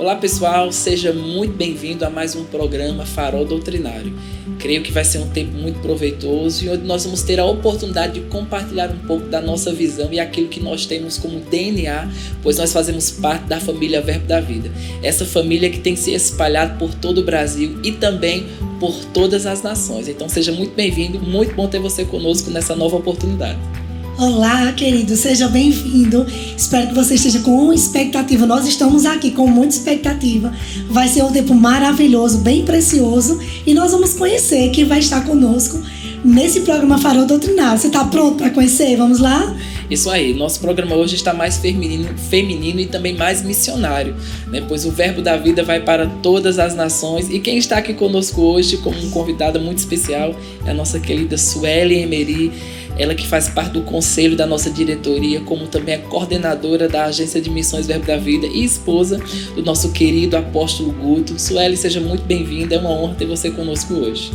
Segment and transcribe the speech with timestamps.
[0.00, 4.14] Olá pessoal, seja muito bem-vindo a mais um programa Farol Doutrinário.
[4.58, 8.14] Creio que vai ser um tempo muito proveitoso e onde nós vamos ter a oportunidade
[8.14, 12.10] de compartilhar um pouco da nossa visão e aquilo que nós temos como DNA,
[12.42, 14.72] pois nós fazemos parte da família Verbo da Vida.
[15.02, 18.46] Essa família que tem se espalhado por todo o Brasil e também
[18.80, 20.08] por todas as nações.
[20.08, 23.58] Então seja muito bem-vindo, muito bom ter você conosco nessa nova oportunidade.
[24.20, 26.26] Olá, querido, seja bem-vindo.
[26.54, 28.44] Espero que você esteja com expectativa.
[28.44, 30.52] Nós estamos aqui com muita expectativa.
[30.90, 35.82] Vai ser um tempo maravilhoso, bem precioso, e nós vamos conhecer quem vai estar conosco
[36.22, 37.80] nesse programa Farol Doutrinário.
[37.80, 38.94] Você está pronto para conhecer?
[38.94, 39.56] Vamos lá?
[39.90, 44.14] Isso aí, nosso programa hoje está mais feminino, feminino e também mais missionário,
[44.48, 44.62] né?
[44.68, 47.30] pois o Verbo da Vida vai para todas as nações.
[47.30, 50.34] E quem está aqui conosco hoje, como um convidada muito especial,
[50.66, 52.52] é a nossa querida Sueli Emery
[53.00, 57.40] ela que faz parte do conselho da nossa diretoria, como também é coordenadora da Agência
[57.40, 59.18] de Missões Verbo da Vida e esposa
[59.54, 61.40] do nosso querido apóstolo Guto.
[61.40, 64.30] Sueli, seja muito bem-vinda, é uma honra ter você conosco hoje.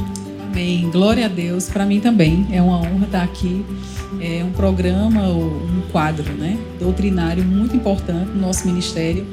[0.52, 3.64] Amém, glória a Deus, para mim também é uma honra estar aqui.
[4.20, 9.28] É um programa, um quadro né, doutrinário muito importante no nosso ministério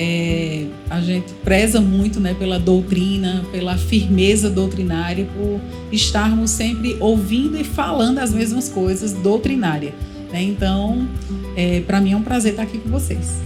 [0.00, 7.58] é, a gente preza muito né, pela doutrina, pela firmeza doutrinária, por estarmos sempre ouvindo
[7.60, 9.92] e falando as mesmas coisas doutrinárias.
[10.32, 10.44] Né?
[10.44, 11.08] Então,
[11.56, 13.38] é, para mim é um prazer estar aqui com vocês.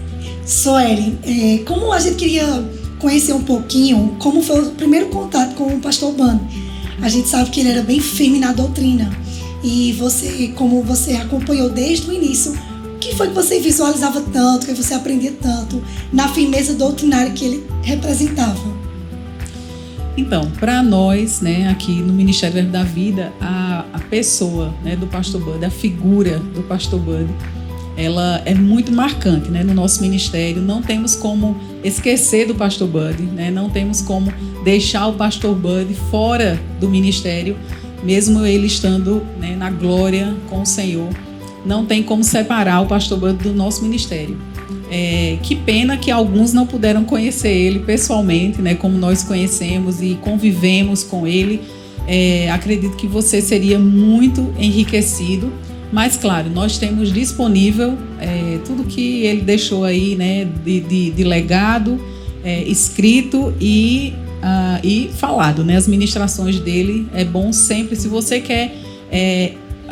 [0.44, 2.62] Soeli, é, como a gente queria
[2.98, 6.46] conhecer um pouquinho como foi o primeiro contato com o pastor Bando.
[7.00, 9.10] A gente sabe que ele era bem firme na doutrina.
[9.64, 12.52] E você, como você acompanhou desde o início,
[13.08, 17.66] que foi que você visualizava tanto, que você aprendia tanto na firmeza doutrinária que ele
[17.82, 18.82] representava?
[20.16, 25.40] Então, para nós, né, aqui no Ministério da Vida, a, a pessoa né, do pastor
[25.40, 27.28] Bud, a figura do pastor Bud,
[27.96, 30.60] ela é muito marcante né, no nosso ministério.
[30.60, 34.32] Não temos como esquecer do pastor Bud, né, não temos como
[34.62, 37.56] deixar o pastor Bud fora do ministério,
[38.02, 41.08] mesmo ele estando né, na glória com o Senhor
[41.64, 44.36] não tem como separar o pastor Bando do nosso ministério.
[44.90, 50.18] É, que pena que alguns não puderam conhecer ele pessoalmente, né, como nós conhecemos e
[50.20, 51.62] convivemos com ele.
[52.06, 55.52] É, acredito que você seria muito enriquecido.
[55.92, 61.24] Mas, claro, nós temos disponível é, tudo que ele deixou aí né, de, de, de
[61.24, 62.02] legado,
[62.42, 65.62] é, escrito e, uh, e falado.
[65.62, 65.76] Né?
[65.76, 68.74] As ministrações dele é bom sempre, se você quer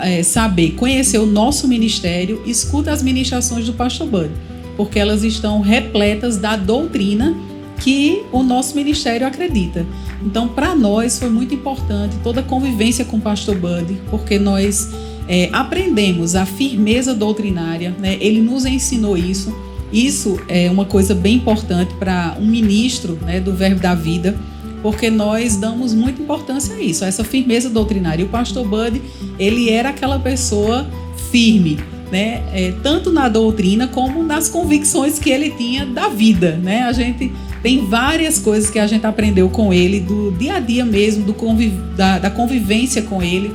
[0.02, 4.30] é, saber, conhecer o nosso ministério, escuta as ministrações do pastor Bud,
[4.76, 7.34] porque elas estão repletas da doutrina
[7.78, 9.86] que o nosso ministério acredita.
[10.22, 14.88] Então, para nós foi muito importante toda a convivência com o pastor Bud, porque nós
[15.26, 18.18] é, aprendemos a firmeza doutrinária, né?
[18.20, 19.54] ele nos ensinou isso.
[19.92, 24.36] Isso é uma coisa bem importante para um ministro né, do Verbo da Vida
[24.82, 28.22] porque nós damos muita importância a isso, a essa firmeza doutrinária.
[28.22, 29.00] E o pastor Bud,
[29.38, 30.88] ele era aquela pessoa
[31.30, 31.78] firme,
[32.10, 32.42] né?
[32.52, 36.82] É, tanto na doutrina como nas convicções que ele tinha da vida, né?
[36.82, 37.32] A gente
[37.62, 41.34] tem várias coisas que a gente aprendeu com ele, do dia a dia mesmo, do
[41.34, 43.52] conviv da, da convivência com ele,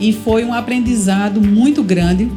[0.00, 2.30] e foi um aprendizado muito grande.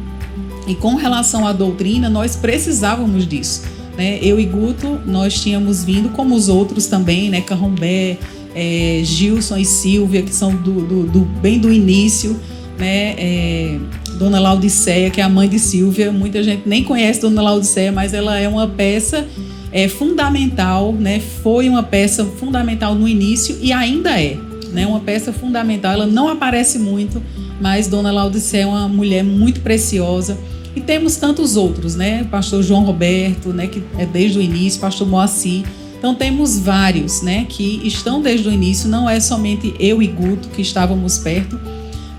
[0.66, 4.20] E com relação à doutrina, nós precisávamos disso né?
[4.22, 7.40] Eu e Guto, nós tínhamos vindo, como os outros também, né?
[7.40, 8.16] Carrombé,
[8.54, 12.38] é, Gilson e Silvia, que são do, do, do bem do início,
[12.78, 13.16] né?
[13.18, 13.78] É,
[14.16, 18.14] Dona Laudiceia, que é a mãe de Silvia, muita gente nem conhece Dona Laudiceia, mas
[18.14, 19.26] ela é uma peça
[19.72, 21.20] é, fundamental, né?
[21.42, 24.36] Foi uma peça fundamental no início e ainda é,
[24.72, 24.86] né?
[24.86, 25.92] Uma peça fundamental.
[25.92, 27.20] Ela não aparece muito,
[27.60, 30.38] mas Dona Laudiceia é uma mulher muito preciosa
[30.78, 32.24] e temos tantos outros, né?
[32.30, 35.64] Pastor João Roberto, né, que é desde o início, pastor Moacir.
[35.98, 40.48] Então temos vários, né, que estão desde o início, não é somente eu e Guto
[40.50, 41.58] que estávamos perto,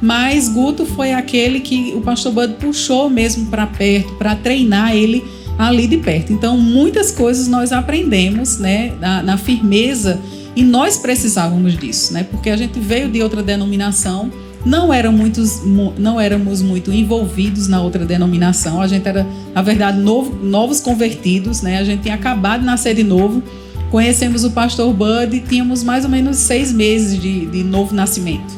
[0.01, 5.23] mas Guto foi aquele que o pastor Bud puxou mesmo para perto, para treinar ele
[5.57, 6.33] ali de perto.
[6.33, 10.19] Então muitas coisas nós aprendemos, né, na, na firmeza
[10.53, 12.23] e nós precisávamos disso, né?
[12.29, 14.29] Porque a gente veio de outra denominação
[14.69, 15.63] não, eram muitos,
[15.97, 18.79] não éramos muito envolvidos na outra denominação.
[18.79, 21.79] A gente era, na verdade, novo, novos convertidos, né?
[21.79, 23.41] A gente tinha acabado de nascer de novo.
[23.89, 28.53] Conhecemos o pastor Bud e tínhamos mais ou menos seis meses de, de novo nascimento.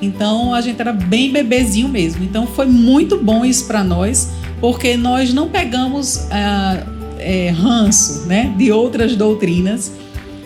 [0.00, 2.22] Então a gente era bem bebezinho mesmo.
[2.22, 4.30] Então foi muito bom isso para nós,
[4.60, 6.86] porque nós não pegamos ah,
[7.18, 9.90] é, ranço né, de outras doutrinas.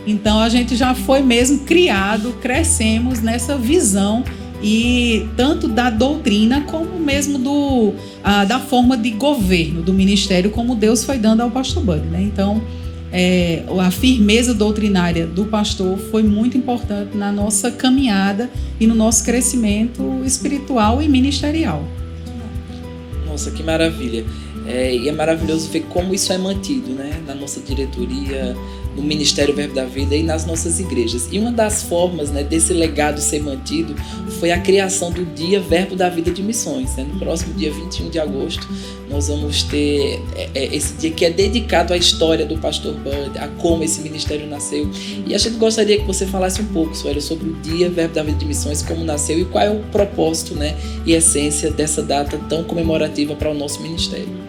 [0.06, 4.24] Então a gente já foi mesmo criado, crescemos nessa visão
[4.62, 7.94] e tanto da doutrina como mesmo do,
[8.46, 12.00] da forma de governo do ministério, como Deus foi dando ao pastor Bud.
[12.06, 12.22] Né?
[12.22, 12.62] Então,
[13.12, 18.48] é, a firmeza doutrinária do pastor foi muito importante na nossa caminhada
[18.78, 21.82] e no nosso crescimento espiritual e ministerial.
[23.26, 24.24] Nossa, que maravilha.
[24.66, 28.54] É, e é maravilhoso ver como isso é mantido né, na nossa diretoria,
[28.96, 31.28] no Ministério Verbo da Vida e nas nossas igrejas.
[31.30, 33.94] E uma das formas né, desse legado ser mantido
[34.38, 36.96] foi a criação do Dia Verbo da Vida de Missões.
[36.96, 37.06] Né?
[37.10, 38.66] No próximo dia 21 de agosto,
[39.08, 43.38] nós vamos ter é, é, esse dia que é dedicado à história do pastor Bud,
[43.38, 44.88] a como esse ministério nasceu.
[45.26, 48.22] E a gente gostaria que você falasse um pouco, Sueli, sobre o Dia Verbo da
[48.22, 52.38] Vida de Missões, como nasceu e qual é o propósito né, e essência dessa data
[52.48, 54.39] tão comemorativa para o nosso ministério.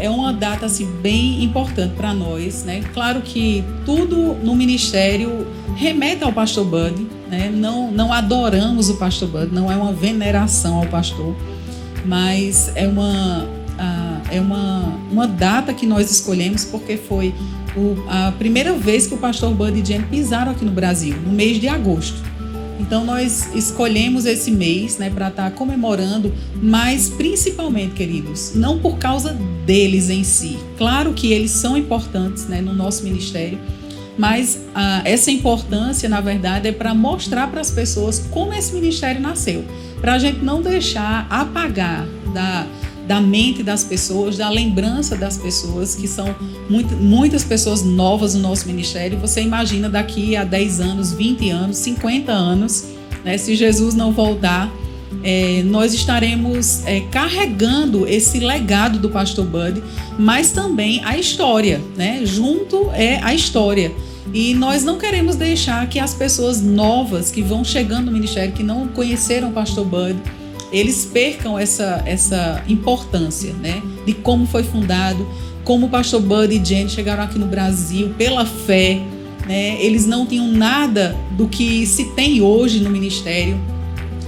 [0.00, 2.64] É, uma data assim, bem importante para nós.
[2.64, 2.82] Né?
[2.92, 7.06] Claro que tudo no ministério remete ao pastor Bud.
[7.28, 7.50] Né?
[7.52, 11.34] Não, não adoramos o pastor Bud, não é uma veneração ao pastor,
[12.04, 13.46] mas é uma,
[14.30, 17.34] é uma, uma data que nós escolhemos porque foi
[17.76, 21.32] o, a primeira vez que o pastor Bud e Jen pisaram aqui no Brasil, no
[21.32, 22.29] mês de agosto.
[22.80, 26.32] Então nós escolhemos esse mês, né, para estar tá comemorando,
[26.62, 29.36] mas principalmente, queridos, não por causa
[29.66, 30.58] deles em si.
[30.78, 33.58] Claro que eles são importantes, né, no nosso ministério,
[34.16, 39.20] mas ah, essa importância, na verdade, é para mostrar para as pessoas como esse ministério
[39.20, 39.64] nasceu,
[40.00, 42.66] para a gente não deixar apagar da
[43.10, 46.32] da mente das pessoas, da lembrança das pessoas, que são
[46.68, 49.18] muito, muitas pessoas novas no nosso ministério.
[49.18, 52.84] Você imagina daqui a 10 anos, 20 anos, 50 anos,
[53.24, 54.72] né, se Jesus não voltar,
[55.24, 59.82] é, nós estaremos é, carregando esse legado do pastor Bud,
[60.16, 62.20] mas também a história, né?
[62.24, 63.92] Junto é a história.
[64.32, 68.62] E nós não queremos deixar que as pessoas novas que vão chegando no ministério, que
[68.62, 70.16] não conheceram o pastor Bud,
[70.72, 73.82] eles percam essa, essa importância, né?
[74.06, 75.26] De como foi fundado,
[75.64, 79.00] como o pastor Bud e Jenny chegaram aqui no Brasil pela fé,
[79.46, 79.82] né?
[79.82, 83.58] Eles não tinham nada do que se tem hoje no ministério,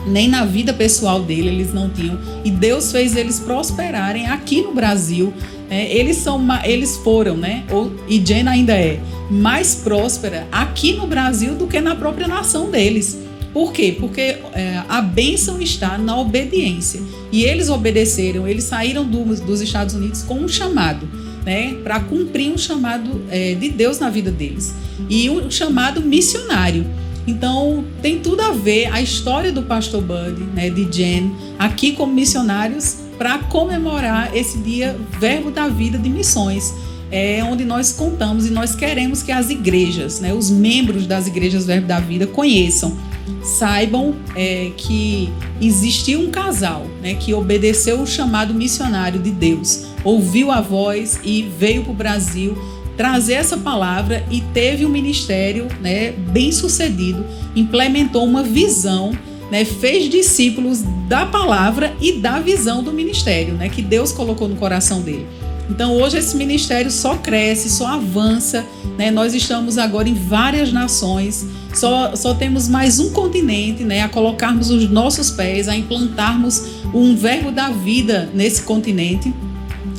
[0.06, 2.18] nem na vida pessoal dele eles não tinham.
[2.44, 5.32] E Deus fez eles prosperarem aqui no Brasil.
[5.70, 5.90] Né?
[5.92, 7.64] Eles são, eles foram, né?
[8.08, 9.00] E Jen ainda é
[9.30, 13.21] mais próspera aqui no Brasil do que na própria nação deles.
[13.52, 13.94] Por quê?
[13.99, 17.00] Porque é, a bênção está na obediência.
[17.31, 21.06] E eles obedeceram, eles saíram do, dos Estados Unidos com um chamado,
[21.44, 21.75] né?
[21.82, 24.75] Para cumprir um chamado é, de Deus na vida deles.
[25.08, 26.87] E um chamado missionário.
[27.26, 32.12] Então, tem tudo a ver a história do pastor Bud, né, de Jen, aqui como
[32.12, 36.75] missionários, para comemorar esse dia Verbo da Vida de Missões.
[37.12, 41.64] É onde nós contamos e nós queremos que as igrejas, né, os membros das igrejas
[41.64, 42.96] Verbo da Vida conheçam
[43.42, 50.50] saibam é, que existiu um casal né, que obedeceu o chamado missionário de Deus, ouviu
[50.50, 52.56] a voz e veio para o Brasil
[52.96, 57.24] trazer essa palavra e teve um ministério né, bem sucedido,
[57.56, 59.12] implementou uma visão,
[59.50, 64.56] né, fez discípulos da palavra e da visão do ministério né, que Deus colocou no
[64.56, 65.26] coração dele.
[65.72, 68.62] Então hoje esse ministério só cresce, só avança.
[68.98, 69.10] Né?
[69.10, 74.02] Nós estamos agora em várias nações, só, só temos mais um continente né?
[74.02, 79.32] a colocarmos os nossos pés, a implantarmos um verbo da vida nesse continente.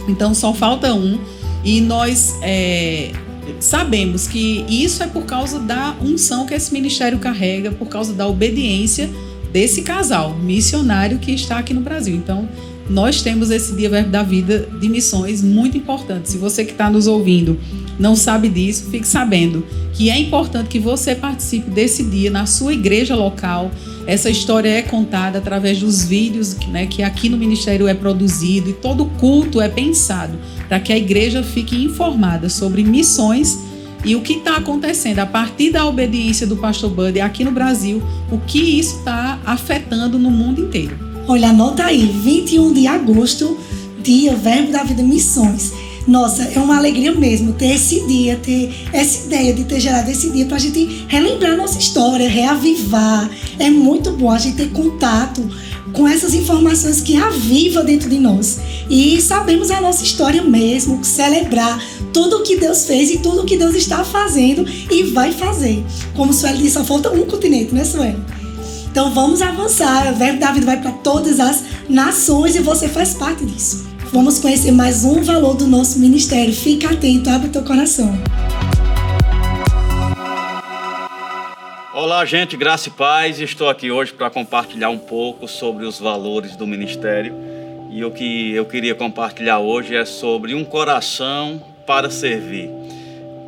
[0.07, 1.19] Então só falta um.
[1.63, 3.11] E nós é,
[3.59, 8.27] sabemos que isso é por causa da unção que esse ministério carrega, por causa da
[8.27, 9.09] obediência
[9.51, 12.15] desse casal missionário que está aqui no Brasil.
[12.15, 12.47] Então,
[12.89, 16.29] nós temos esse Dia Verbo da Vida de missões muito importante.
[16.29, 17.57] Se você que está nos ouvindo
[17.99, 22.73] não sabe disso, fique sabendo que é importante que você participe desse dia na sua
[22.73, 23.71] igreja local.
[24.07, 28.73] Essa história é contada através dos vídeos né, que aqui no Ministério é produzido e
[28.73, 30.37] todo culto é pensado
[30.67, 33.59] para que a igreja fique informada sobre missões
[34.03, 38.03] e o que está acontecendo a partir da obediência do pastor Buddy aqui no Brasil,
[38.29, 41.12] o que isso está afetando no mundo inteiro.
[41.25, 43.57] Olha, anota aí, 21 de agosto,
[44.01, 45.71] dia Verbo da Vida Missões.
[46.05, 50.29] Nossa, é uma alegria mesmo ter esse dia, ter essa ideia de ter gerado esse
[50.31, 53.29] dia para a gente relembrar nossa história, reavivar.
[53.57, 55.41] É muito bom a gente ter contato
[55.93, 58.59] com essas informações que aviva dentro de nós.
[58.89, 63.45] E sabemos a nossa história mesmo, celebrar tudo o que Deus fez e tudo o
[63.45, 65.85] que Deus está fazendo e vai fazer.
[66.15, 68.42] Como Sueli disse, só falta um continente, né, Sueli?
[68.93, 70.13] Então vamos avançar.
[70.13, 73.89] O verbo da vida vai para todas as nações e você faz parte disso.
[74.11, 76.53] Vamos conhecer mais um valor do nosso ministério.
[76.53, 78.13] Fica atento, abre teu coração.
[81.91, 83.39] Olá, gente, graça e paz.
[83.39, 87.33] Estou aqui hoje para compartilhar um pouco sobre os valores do ministério.
[87.89, 92.69] E o que eu queria compartilhar hoje é sobre um coração para servir.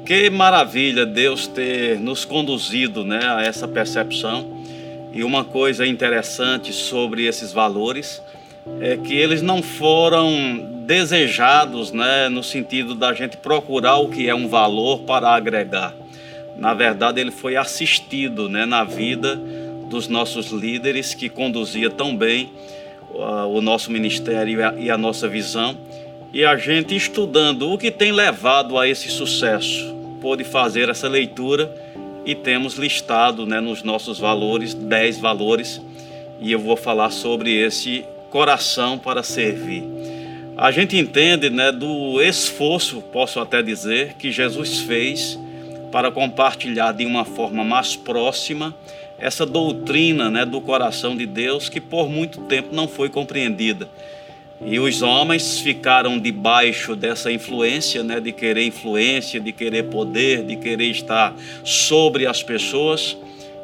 [0.08, 4.54] Que maravilha Deus ter nos conduzido né, a essa percepção.
[5.15, 8.22] E uma coisa interessante sobre esses valores
[8.81, 14.36] é que eles não foram desejados né, no sentido da gente procurar o que é
[14.36, 15.95] um valor para agregar.
[16.57, 19.38] Na verdade, ele foi assistido né, na vida
[19.89, 22.51] dos nossos líderes que conduzia tão bem
[23.13, 25.77] uh, o nosso ministério e a, e a nossa visão.
[26.34, 31.74] E a gente estudando o que tem levado a esse sucesso, pôde fazer essa leitura
[32.25, 35.82] e temos listado né, nos nossos valores, 10 valores,
[36.39, 39.84] e eu vou falar sobre esse coração para servir.
[40.58, 45.38] A gente entende né, do esforço, posso até dizer, que Jesus fez
[45.91, 48.74] para compartilhar de uma forma mais próxima
[49.17, 53.88] essa doutrina né, do coração de Deus que por muito tempo não foi compreendida.
[54.63, 60.55] E os homens ficaram debaixo dessa influência, né, de querer influência, de querer poder, de
[60.55, 63.17] querer estar sobre as pessoas.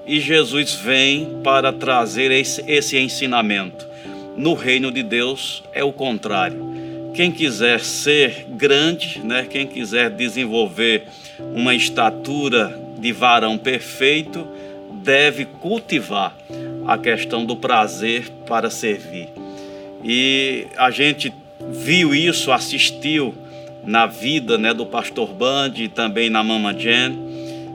[0.05, 3.87] E Jesus vem para trazer esse, esse ensinamento.
[4.35, 6.71] No reino de Deus é o contrário.
[7.13, 11.03] Quem quiser ser grande, né, quem quiser desenvolver
[11.39, 14.47] uma estatura de varão perfeito,
[14.91, 16.35] deve cultivar
[16.85, 19.40] a questão do prazer para servir.
[20.03, 21.33] E a gente
[21.71, 23.33] viu isso, assistiu
[23.83, 27.17] na vida né, do pastor Band e também na Mama Jen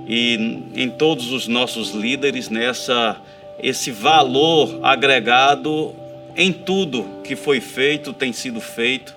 [0.09, 3.17] e em todos os nossos líderes nessa
[3.61, 5.95] esse valor agregado
[6.37, 9.15] em tudo que foi feito, tem sido feito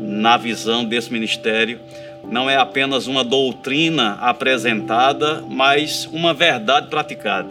[0.00, 1.78] na visão desse ministério
[2.30, 7.48] não é apenas uma doutrina apresentada, mas uma verdade praticada.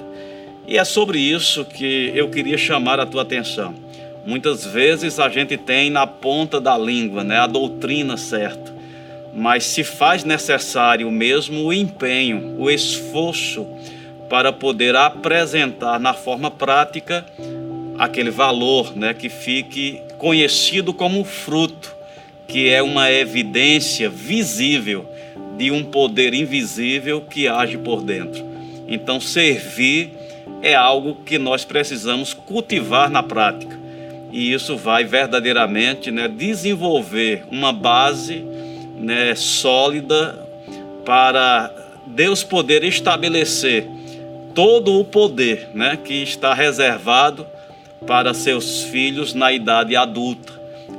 [0.68, 3.74] E é sobre isso que eu queria chamar a tua atenção.
[4.26, 8.74] Muitas vezes a gente tem na ponta da língua né, a doutrina certa,
[9.34, 13.68] mas se faz necessário mesmo o empenho, o esforço
[14.28, 17.26] para poder apresentar na forma prática
[18.00, 21.96] aquele valor né, que fique conhecido como fruto
[22.48, 25.06] que é uma evidência visível
[25.58, 28.44] de um poder invisível que age por dentro.
[28.88, 30.12] Então, servir
[30.62, 33.85] é algo que nós precisamos cultivar na prática.
[34.36, 38.44] E isso vai verdadeiramente né, desenvolver uma base
[38.98, 40.38] né, sólida
[41.06, 41.74] para
[42.06, 43.88] Deus poder estabelecer
[44.54, 47.48] todo o poder né, que está reservado
[48.06, 50.52] para seus filhos na idade adulta.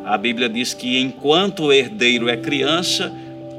[0.07, 3.13] A Bíblia diz que enquanto o herdeiro é criança,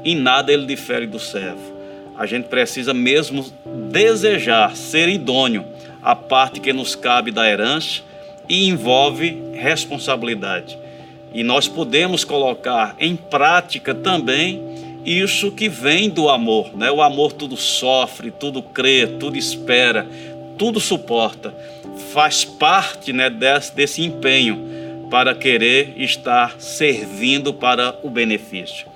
[0.04, 1.78] em nada ele difere do servo.
[2.18, 3.46] A gente precisa mesmo
[3.92, 5.64] desejar ser idôneo
[6.02, 8.07] à parte que nos cabe da herança
[8.48, 10.78] e envolve responsabilidade.
[11.32, 14.62] E nós podemos colocar em prática também
[15.04, 16.90] isso que vem do amor, né?
[16.90, 20.06] O amor tudo sofre, tudo crê, tudo espera,
[20.56, 21.54] tudo suporta.
[22.12, 28.86] Faz parte, né, desse, desse empenho para querer estar servindo para o benefício.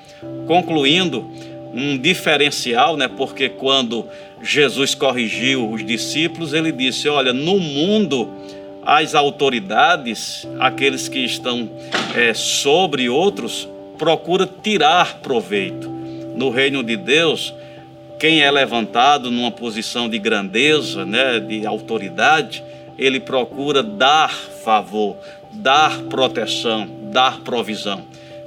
[0.47, 1.31] Concluindo,
[1.75, 3.09] um diferencial, né?
[3.09, 4.07] Porque quando
[4.43, 8.29] Jesus corrigiu os discípulos, ele disse: Olha, no mundo
[8.85, 11.71] as autoridades, aqueles que estão
[12.15, 15.89] é, sobre outros, procura tirar proveito.
[16.35, 17.55] No reino de Deus,
[18.19, 22.65] quem é levantado numa posição de grandeza, né, de autoridade,
[22.99, 25.17] ele procura dar favor,
[25.53, 28.03] dar proteção, dar provisão.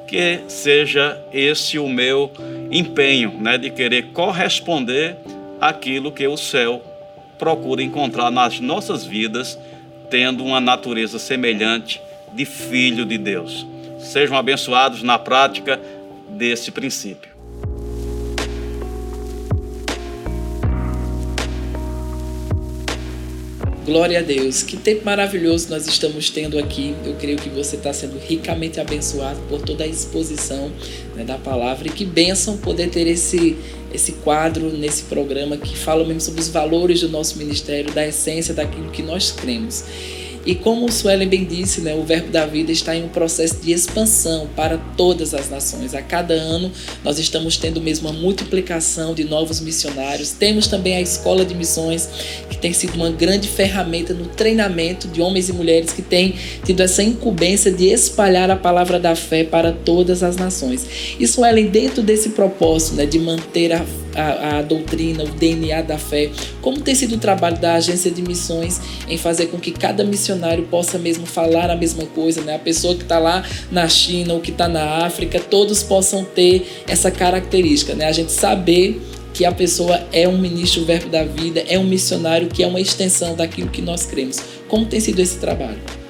[0.08, 2.32] Que seja esse o meu
[2.72, 5.18] empenho, né, de querer corresponder
[5.60, 6.82] àquilo que o céu
[7.38, 9.60] procura encontrar nas nossas vidas,
[10.10, 12.02] tendo uma natureza semelhante
[12.34, 13.66] de filho de Deus.
[14.00, 15.80] Sejam abençoados na prática
[16.30, 17.35] desse princípio.
[23.86, 24.64] Glória a Deus.
[24.64, 26.96] Que tempo maravilhoso nós estamos tendo aqui.
[27.06, 30.72] Eu creio que você está sendo ricamente abençoado por toda a exposição
[31.16, 31.88] né, da palavra.
[31.88, 33.56] E que bênção poder ter esse,
[33.94, 38.56] esse quadro nesse programa que fala mesmo sobre os valores do nosso ministério, da essência
[38.56, 39.84] daquilo que nós cremos.
[40.46, 43.58] E como o Suelen bem disse, né, o Verbo da Vida está em um processo
[43.62, 45.96] de expansão para todas as nações.
[45.96, 46.72] A cada ano
[47.04, 50.32] nós estamos tendo mesmo uma multiplicação de novos missionários.
[50.32, 52.08] Temos também a Escola de Missões,
[52.50, 56.82] que tem sido uma grande ferramenta no treinamento de homens e mulheres que têm tido
[56.82, 60.86] essa incumbência de espalhar a palavra da fé para todas as nações.
[61.20, 63.84] E Suelen, dentro desse propósito né, de manter a
[64.16, 66.30] a, a doutrina, o DNA da fé.
[66.62, 70.64] Como tem sido o trabalho da agência de missões em fazer com que cada missionário
[70.66, 72.56] possa mesmo falar a mesma coisa, né?
[72.56, 76.84] A pessoa que está lá na China ou que está na África, todos possam ter
[76.88, 78.06] essa característica, né?
[78.06, 79.02] A gente saber
[79.34, 82.80] que a pessoa é um ministro verbo da vida, é um missionário que é uma
[82.80, 84.40] extensão daquilo que nós cremos.
[84.70, 86.05] Como tem sido esse trabalho?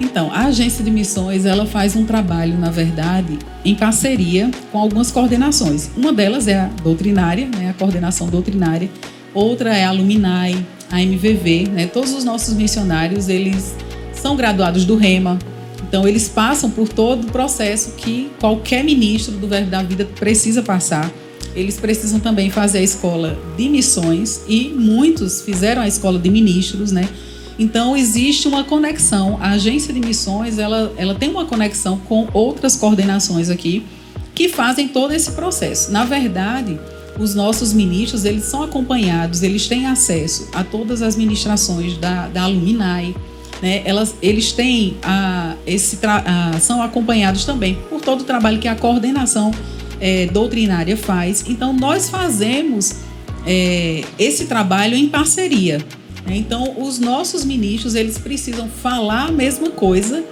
[0.00, 5.10] Então, a agência de missões ela faz um trabalho, na verdade, em parceria com algumas
[5.10, 5.90] coordenações.
[5.94, 8.88] Uma delas é a doutrinária, né, a coordenação doutrinária.
[9.34, 11.68] Outra é a Luminai, a MVV.
[11.70, 11.86] Né?
[11.86, 13.74] Todos os nossos missionários eles
[14.12, 15.38] são graduados do REMA.
[15.86, 20.62] Então, eles passam por todo o processo que qualquer ministro do Verbo da Vida precisa
[20.62, 21.12] passar.
[21.54, 26.92] Eles precisam também fazer a escola de missões e muitos fizeram a escola de ministros,
[26.92, 27.08] né?
[27.60, 29.38] Então existe uma conexão.
[29.38, 33.84] A agência de missões ela, ela tem uma conexão com outras coordenações aqui
[34.34, 35.92] que fazem todo esse processo.
[35.92, 36.80] Na verdade,
[37.18, 42.44] os nossos ministros eles são acompanhados, eles têm acesso a todas as ministrações da, da
[42.44, 43.14] Aluminai,
[43.60, 43.82] né?
[43.84, 48.74] Elas, eles têm a, esse a, são acompanhados também por todo o trabalho que a
[48.74, 49.50] coordenação
[50.00, 51.44] é, doutrinária faz.
[51.46, 52.94] Então nós fazemos
[53.46, 55.84] é, esse trabalho em parceria.
[56.26, 60.24] Então, os nossos ministros, eles precisam falar a mesma coisa.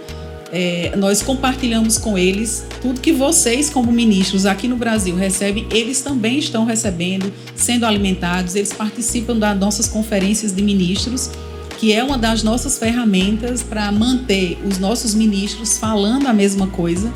[0.51, 6.01] É, nós compartilhamos com eles tudo que vocês, como ministros aqui no Brasil, recebem, eles
[6.01, 11.31] também estão recebendo, sendo alimentados, eles participam das nossas conferências de ministros,
[11.79, 17.13] que é uma das nossas ferramentas para manter os nossos ministros falando a mesma coisa.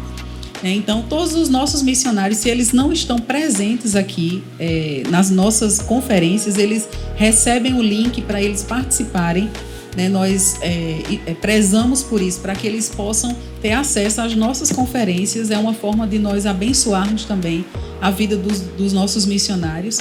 [0.62, 5.81] É, então, todos os nossos missionários, se eles não estão presentes aqui é, nas nossas
[5.81, 9.50] conferências, eles recebem o link para eles participarem.
[9.97, 10.09] Né?
[10.09, 15.50] Nós é, é, prezamos por isso, para que eles possam ter acesso às nossas conferências.
[15.50, 17.64] É uma forma de nós abençoarmos também
[18.00, 19.99] a vida dos, dos nossos missionários.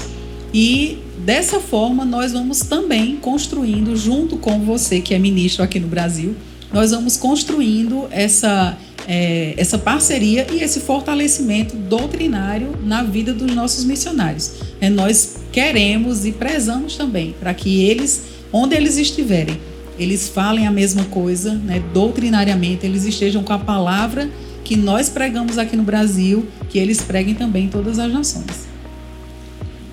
[0.54, 5.88] E dessa forma, nós vamos também construindo, junto com você que é ministro aqui no
[5.88, 6.36] Brasil,
[6.72, 8.78] nós vamos construindo essa
[9.14, 14.54] é, essa parceria e esse fortalecimento doutrinário na vida dos nossos missionários.
[14.80, 18.22] É, nós queremos e prezamos também para que eles,
[18.54, 19.60] onde eles estiverem,
[20.00, 24.30] eles falem a mesma coisa, né, doutrinariamente, eles estejam com a palavra
[24.64, 28.66] que nós pregamos aqui no Brasil, que eles preguem também em todas as nações.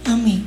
[0.05, 0.45] Amém.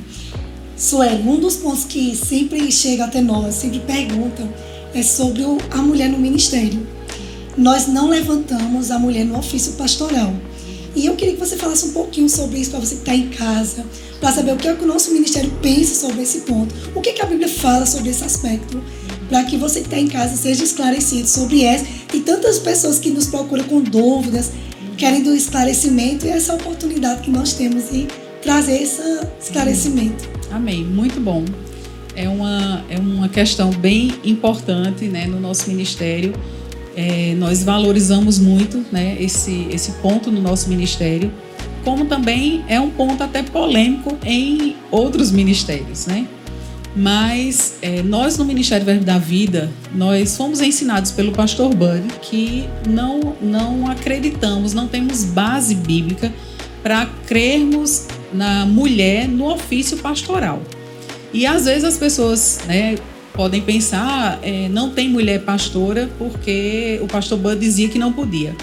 [0.78, 4.48] Sueli, um dos pontos que sempre chega até nós, sempre perguntam,
[4.94, 6.86] é sobre a mulher no ministério
[7.56, 10.32] nós não levantamos a mulher no ofício pastoral.
[10.94, 13.28] E eu queria que você falasse um pouquinho sobre isso para você que está em
[13.28, 13.84] casa,
[14.20, 17.10] para saber o que, é que o nosso ministério pensa sobre esse ponto, o que,
[17.10, 18.82] é que a Bíblia fala sobre esse aspecto,
[19.28, 23.10] para que você que está em casa seja esclarecido sobre essa e tantas pessoas que
[23.10, 24.50] nos procuram com dúvidas,
[24.98, 28.06] querem do esclarecimento e essa oportunidade que nós temos de
[28.42, 29.00] trazer esse
[29.40, 30.28] esclarecimento.
[30.50, 31.44] Amém, muito bom.
[32.14, 36.34] É uma, é uma questão bem importante né, no nosso ministério
[36.96, 41.32] é, nós valorizamos muito né, esse, esse ponto no nosso ministério,
[41.84, 46.26] como também é um ponto até polêmico em outros ministérios, né?
[46.94, 52.68] Mas é, nós no Ministério Verbo da Vida, nós fomos ensinados pelo pastor Buddy que
[52.86, 56.30] não, não acreditamos, não temos base bíblica
[56.82, 60.60] para crermos na mulher no ofício pastoral.
[61.32, 62.96] E às vezes as pessoas né,
[63.34, 68.54] podem pensar, é, não tem mulher pastora porque o pastor Bud dizia que não podia.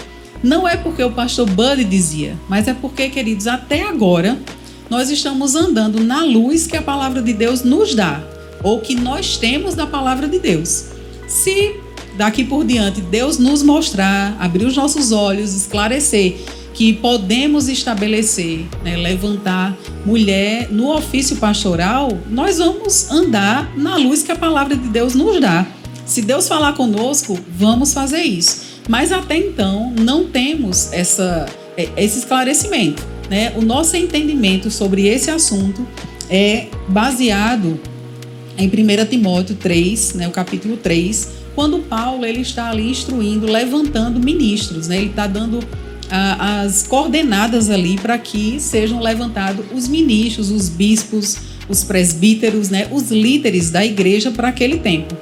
[0.42, 4.38] Não é porque o pastor Bud dizia, mas é porque, queridos, até agora
[4.88, 8.22] nós estamos andando na luz que a palavra de Deus nos dá,
[8.62, 10.86] ou que nós temos da palavra de Deus.
[11.28, 11.76] Se
[12.16, 16.38] daqui por diante Deus nos mostrar, abrir os nossos olhos, esclarecer
[16.74, 24.32] que podemos estabelecer, né, levantar mulher no ofício pastoral, nós vamos andar na luz que
[24.32, 25.66] a palavra de Deus nos dá.
[26.06, 28.80] Se Deus falar conosco, vamos fazer isso.
[28.88, 33.06] Mas até então não temos essa, é, esse esclarecimento.
[33.28, 33.52] Né?
[33.56, 35.86] O nosso entendimento sobre esse assunto
[36.28, 37.78] é baseado
[38.58, 44.20] em 1 Timóteo 3, né, o capítulo 3, quando Paulo ele está ali instruindo, levantando
[44.20, 44.96] ministros, né?
[44.96, 45.60] ele está dando
[46.10, 51.36] as coordenadas ali para que sejam levantados os ministros, os bispos,
[51.68, 55.16] os presbíteros, né, os líderes da igreja para aquele tempo.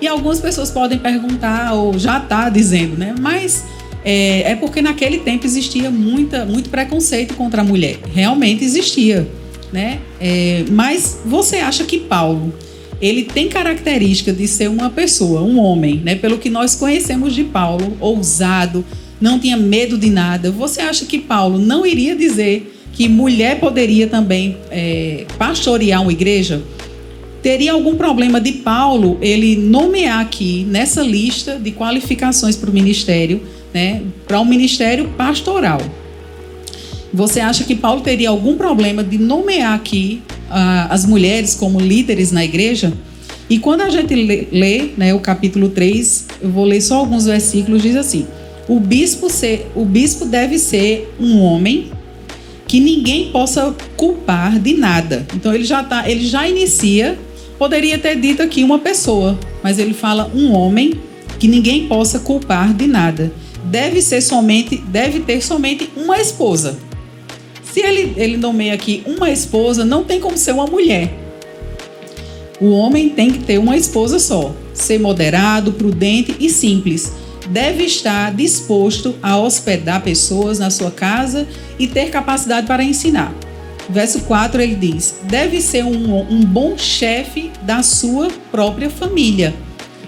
[0.00, 3.64] E algumas pessoas podem perguntar, ou já está dizendo, né, mas
[4.04, 7.98] é, é, porque naquele tempo existia muita, muito preconceito contra a mulher.
[8.12, 9.28] Realmente existia.
[9.72, 10.00] Né?
[10.20, 12.52] É, mas você acha que Paulo
[13.00, 16.14] ele tem característica de ser uma pessoa, um homem, né?
[16.14, 18.84] Pelo que nós conhecemos de Paulo, ousado,
[19.22, 20.50] não tinha medo de nada.
[20.50, 26.60] Você acha que Paulo não iria dizer que mulher poderia também é, pastorear uma igreja,
[27.40, 33.40] teria algum problema de Paulo ele nomear aqui nessa lista de qualificações para o ministério,
[33.72, 35.80] né, para o um ministério pastoral.
[37.14, 42.32] Você acha que Paulo teria algum problema de nomear aqui uh, as mulheres como líderes
[42.32, 42.92] na igreja?
[43.48, 47.26] E quando a gente lê, lê né, o capítulo 3, eu vou ler só alguns
[47.26, 48.26] versículos, diz assim:
[48.74, 51.92] o bispo, ser, o bispo deve ser um homem
[52.66, 55.26] que ninguém possa culpar de nada.
[55.34, 57.18] Então ele já tá, ele já inicia,
[57.58, 60.94] poderia ter dito aqui uma pessoa, mas ele fala um homem
[61.38, 63.30] que ninguém possa culpar de nada.
[63.64, 66.78] Deve ser somente, deve ter somente uma esposa.
[67.62, 71.12] Se ele, ele nomeia aqui uma esposa, não tem como ser uma mulher.
[72.58, 77.12] O homem tem que ter uma esposa só, ser moderado, prudente e simples.
[77.52, 81.46] Deve estar disposto a hospedar pessoas na sua casa
[81.78, 83.34] e ter capacidade para ensinar.
[83.90, 89.54] Verso 4 ele diz: deve ser um, um bom chefe da sua própria família.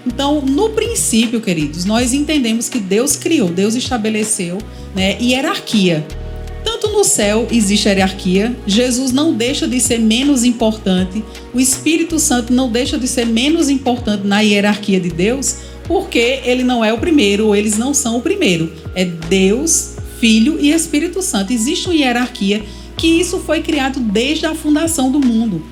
[0.07, 4.57] Então, no princípio, queridos, nós entendemos que Deus criou, Deus estabeleceu
[4.95, 6.05] né, hierarquia.
[6.63, 12.51] Tanto no céu existe hierarquia, Jesus não deixa de ser menos importante, o Espírito Santo
[12.51, 16.97] não deixa de ser menos importante na hierarquia de Deus, porque ele não é o
[16.97, 18.71] primeiro, ou eles não são o primeiro.
[18.93, 21.53] É Deus, Filho e Espírito Santo.
[21.53, 22.63] Existe uma hierarquia
[22.97, 25.63] que isso foi criado desde a fundação do mundo.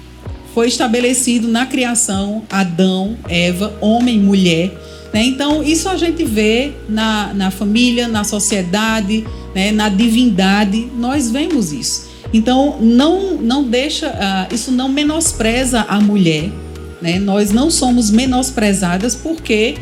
[0.54, 4.71] Foi estabelecido na criação Adão, Eva, homem, mulher.
[5.12, 5.23] Né?
[5.23, 11.71] Então, isso a gente vê na, na família, na sociedade, né, na divindade, nós vemos
[11.71, 12.12] isso.
[12.34, 16.52] Então, não, não deixa, uh, isso não menospreza a mulher.
[17.02, 17.19] Né?
[17.19, 19.76] Nós não somos menosprezadas porque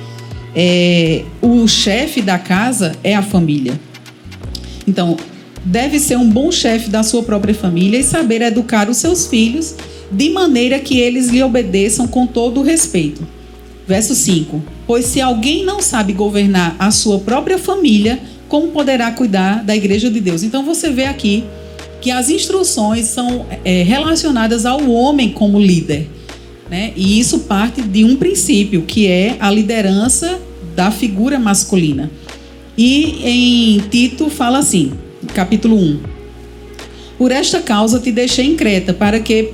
[0.56, 3.80] é, o chefe da casa é a família.
[4.88, 5.18] Então,
[5.64, 9.76] deve ser um bom chefe da sua própria família e saber educar os seus filhos
[10.12, 13.26] de maneira que eles lhe obedeçam com todo o respeito.
[13.88, 19.64] Verso 5: Pois se alguém não sabe governar a sua própria família, como poderá cuidar
[19.64, 20.44] da igreja de Deus.
[20.44, 21.46] Então você vê aqui
[22.02, 26.10] que as instruções são é, relacionadas ao homem como líder.
[26.72, 26.94] Né?
[26.96, 30.40] E isso parte de um princípio, que é a liderança
[30.74, 32.10] da figura masculina.
[32.78, 34.94] E em Tito fala assim,
[35.34, 36.00] capítulo 1.
[37.18, 39.52] Por esta causa te deixei em Creta, para que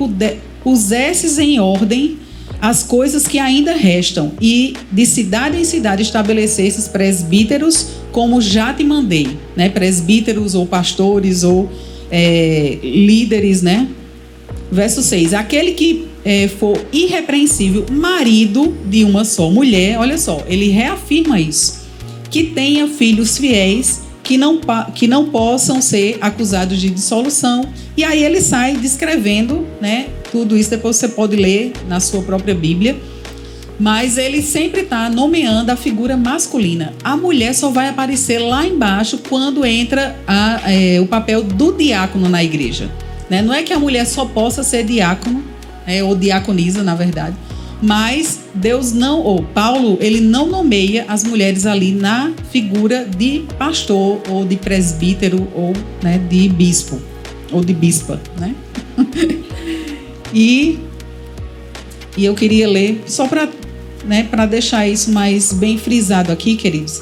[0.64, 2.20] pusesses em ordem
[2.62, 8.84] as coisas que ainda restam, e de cidade em cidade estabelecesses presbíteros, como já te
[8.84, 9.70] mandei, né?
[9.70, 11.70] Presbíteros ou pastores ou
[12.12, 13.88] é, líderes, né?
[14.72, 20.68] Verso 6: Aquele que é, for irrepreensível, marido de uma só mulher, olha só, ele
[20.68, 21.88] reafirma isso,
[22.30, 24.60] que tenha filhos fiéis que não,
[24.94, 27.64] que não possam ser acusados de dissolução.
[27.96, 30.08] E aí ele sai descrevendo, né?
[30.30, 32.98] Tudo isso depois você pode ler na sua própria Bíblia.
[33.80, 36.94] Mas ele sempre está nomeando a figura masculina.
[37.06, 42.28] A mulher só vai aparecer lá embaixo quando entra a, é, o papel do diácono
[42.28, 42.92] na igreja.
[43.30, 43.42] Né?
[43.42, 45.42] Não é que a mulher só possa ser diácono,
[45.88, 47.36] é, ou diaconisa, na verdade,
[47.82, 54.22] mas Deus não, ou Paulo, ele não nomeia as mulheres ali na figura de pastor
[54.30, 55.74] ou de presbítero ou
[56.04, 57.00] né, de bispo
[57.52, 58.54] ou de bispa, né?
[60.34, 60.80] e,
[62.18, 63.48] e eu queria ler só para
[64.06, 67.02] né, para deixar isso mais bem frisado aqui, queridos,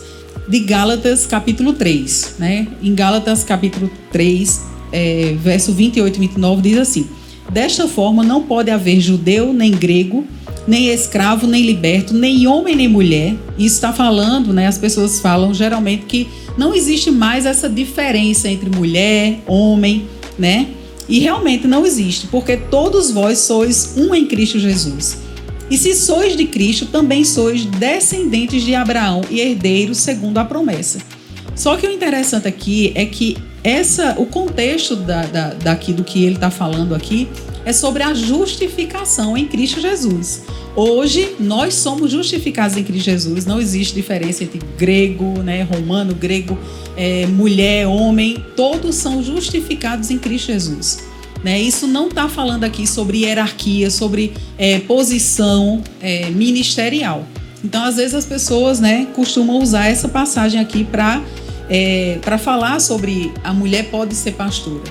[0.49, 2.67] de Gálatas capítulo 3, né?
[2.81, 7.07] Em Gálatas capítulo 3, é, verso 28 e 29 diz assim:
[7.51, 10.25] Desta forma não pode haver judeu nem grego
[10.67, 13.35] nem escravo, nem liberto, nem homem, nem mulher.
[13.57, 14.67] Isso está falando, né?
[14.67, 16.27] As pessoas falam geralmente que
[16.57, 20.67] não existe mais essa diferença entre mulher, homem, né?
[21.07, 25.19] E realmente não existe, porque todos vós sois um em Cristo Jesus.
[25.69, 30.99] E se sois de Cristo, também sois descendentes de Abraão e herdeiros segundo a promessa.
[31.55, 36.23] Só que o interessante aqui é que essa, o contexto da, da, daqui do que
[36.23, 37.27] ele está falando aqui
[37.65, 40.43] é sobre a justificação em Cristo Jesus.
[40.75, 43.47] Hoje nós somos justificados em Cristo Jesus.
[43.47, 46.55] Não existe diferença entre grego, né, romano, grego,
[46.95, 48.37] é, mulher, homem.
[48.55, 50.99] Todos são justificados em Cristo Jesus.
[51.43, 51.59] Né?
[51.59, 57.25] Isso não está falando aqui sobre hierarquia, sobre é, posição é, ministerial.
[57.63, 61.19] Então, às vezes as pessoas, né, costumam usar essa passagem aqui para
[61.69, 64.83] é, para falar sobre a mulher pode ser pastora.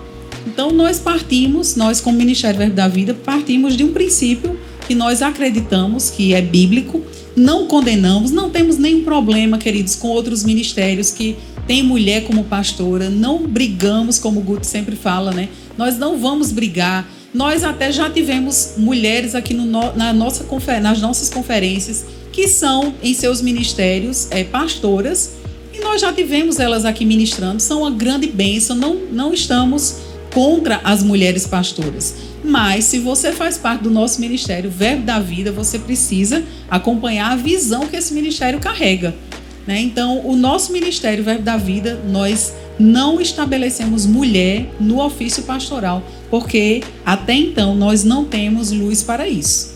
[0.47, 5.23] Então, nós partimos, nós como Ministério Verbo da Vida, partimos de um princípio que nós
[5.23, 7.01] acreditamos que é bíblico,
[7.35, 13.09] não condenamos, não temos nenhum problema, queridos, com outros ministérios que tem mulher como pastora,
[13.09, 15.49] não brigamos, como o Guto sempre fala, né?
[15.79, 17.09] Nós não vamos brigar.
[17.33, 20.47] Nós até já tivemos mulheres aqui no, na nossa,
[20.81, 25.33] nas nossas conferências que são em seus ministérios é, pastoras
[25.75, 27.61] e nós já tivemos elas aqui ministrando.
[27.61, 28.77] São uma grande bênção.
[28.77, 29.97] Não, não estamos
[30.33, 32.15] contra as mulheres pastoras.
[32.45, 37.37] Mas se você faz parte do nosso ministério Verbo da Vida, você precisa acompanhar a
[37.37, 39.15] visão que esse ministério carrega.
[39.67, 39.81] Né?
[39.81, 46.83] Então, o nosso ministério Verbo da Vida, nós não estabelecemos mulher no ofício pastoral, porque
[47.07, 49.75] até então nós não temos luz para isso.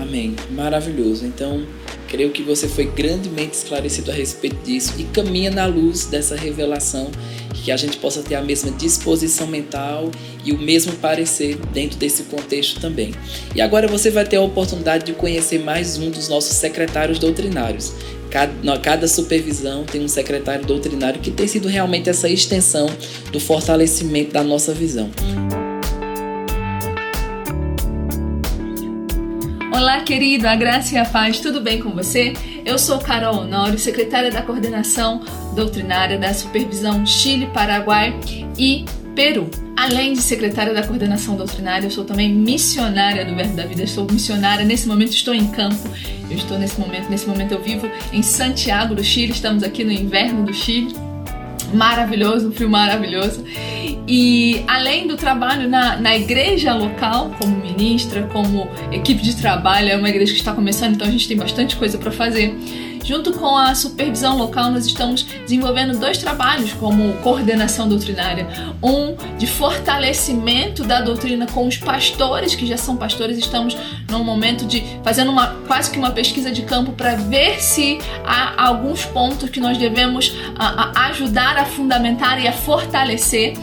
[0.00, 0.34] Amém.
[0.50, 1.26] Maravilhoso.
[1.26, 1.64] Então,
[2.10, 7.08] creio que você foi grandemente esclarecido a respeito disso e caminha na luz dessa revelação,
[7.54, 10.10] que a gente possa ter a mesma disposição mental
[10.44, 13.14] e o mesmo parecer dentro desse contexto também.
[13.54, 17.92] E agora você vai ter a oportunidade de conhecer mais um dos nossos secretários doutrinários.
[18.28, 22.86] Cada, cada supervisão tem um secretário doutrinário que tem sido realmente essa extensão
[23.30, 25.10] do fortalecimento da nossa visão.
[29.80, 32.34] Olá, querido, a graça e a paz, tudo bem com você?
[32.66, 35.22] Eu sou Carol Honório, secretária da coordenação
[35.56, 38.14] doutrinária da Supervisão Chile, Paraguai
[38.58, 38.84] e
[39.16, 39.50] Peru.
[39.74, 43.84] Além de secretária da coordenação doutrinária, eu sou também missionária do Verbo da Vida.
[43.84, 45.88] Eu sou missionária, nesse momento estou em campo.
[46.30, 49.32] Eu estou nesse momento, nesse momento eu vivo em Santiago do Chile.
[49.32, 50.94] Estamos aqui no inverno do Chile.
[51.72, 53.42] Maravilhoso, um frio maravilhoso.
[54.06, 59.96] E além do trabalho na, na igreja local, como ministra, como equipe de trabalho, é
[59.96, 62.56] uma igreja que está começando, então a gente tem bastante coisa para fazer.
[63.04, 68.46] Junto com a supervisão local, nós estamos desenvolvendo dois trabalhos como coordenação doutrinária.
[68.82, 73.76] Um de fortalecimento da doutrina com os pastores, que já são pastores, estamos
[74.08, 78.66] num momento de fazendo uma quase que uma pesquisa de campo para ver se há
[78.66, 83.54] alguns pontos que nós devemos a, a ajudar a fundamentar e a fortalecer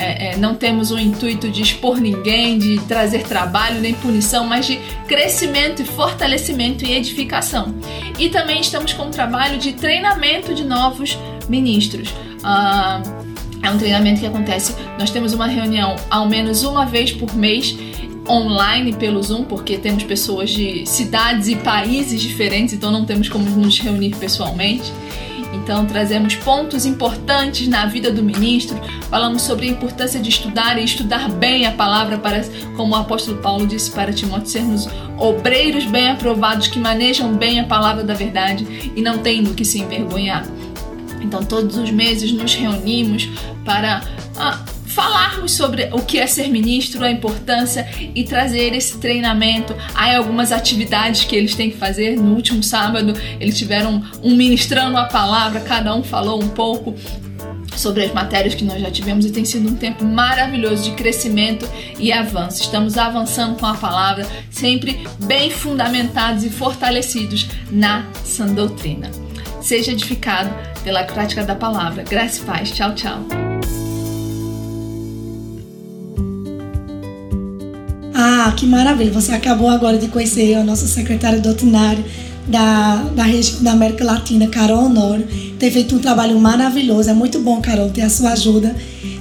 [0.00, 4.64] é, é, não temos o intuito de expor ninguém, de trazer trabalho nem punição, mas
[4.64, 7.74] de crescimento e fortalecimento e edificação.
[8.18, 11.18] E também estamos com um trabalho de treinamento de novos
[11.50, 12.14] ministros.
[12.42, 13.02] Ah,
[13.62, 14.74] é um treinamento que acontece.
[14.98, 17.76] Nós temos uma reunião ao menos uma vez por mês
[18.26, 23.44] online pelo Zoom, porque temos pessoas de cidades e países diferentes, então não temos como
[23.50, 24.90] nos reunir pessoalmente.
[25.52, 30.84] Então, trazemos pontos importantes na vida do ministro, falamos sobre a importância de estudar e
[30.84, 32.42] estudar bem a palavra, para,
[32.76, 37.64] como o apóstolo Paulo disse para Timóteo, sermos obreiros bem aprovados que manejam bem a
[37.64, 40.46] palavra da verdade e não têm do que se envergonhar.
[41.20, 43.28] Então, todos os meses nos reunimos
[43.64, 44.02] para.
[44.36, 44.58] Ah,
[45.00, 49.74] falarmos sobre o que é ser ministro, a importância e trazer esse treinamento.
[49.94, 52.18] Há algumas atividades que eles têm que fazer.
[52.18, 56.94] No último sábado, eles tiveram um ministrando a palavra, cada um falou um pouco
[57.74, 61.66] sobre as matérias que nós já tivemos e tem sido um tempo maravilhoso de crescimento
[61.98, 62.60] e avanço.
[62.60, 69.10] Estamos avançando com a palavra, sempre bem fundamentados e fortalecidos na sã doutrina.
[69.62, 70.50] Seja edificado
[70.84, 72.02] pela prática da palavra.
[72.02, 72.70] Graça e paz.
[72.70, 73.49] Tchau, tchau.
[78.42, 79.12] Ah, que maravilha!
[79.12, 82.02] Você acabou agora de conhecer a nossa secretária doutrinária
[82.48, 85.28] da, da região da América Latina, Carol Honório.
[85.58, 87.10] Tem feito um trabalho maravilhoso.
[87.10, 88.74] É muito bom, Carol, ter a sua ajuda.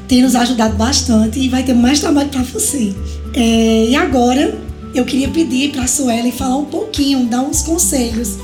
[0.08, 2.96] Tem nos ajudado bastante e vai ter mais trabalho para você.
[3.34, 4.58] É, e agora
[4.96, 8.38] eu queria pedir para a Suelen falar um pouquinho, dar uns conselhos